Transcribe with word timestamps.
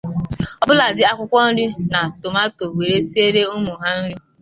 ọbụladị 0.63 1.01
akwụkwọ 1.11 1.39
nri 1.49 1.65
na 1.93 1.99
tomato 2.21 2.65
were 2.77 2.97
siere 3.09 3.41
ụmụ 3.55 3.73
ha 3.81 3.89
nri 4.01 4.13